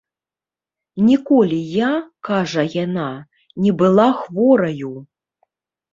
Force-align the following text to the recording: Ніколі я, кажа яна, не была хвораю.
Ніколі 1.09 1.59
я, 1.73 1.91
кажа 2.29 2.63
яна, 2.77 3.07
не 3.67 3.71
была 3.83 4.09
хвораю. 4.23 4.95